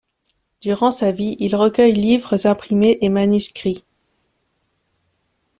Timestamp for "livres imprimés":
1.93-2.97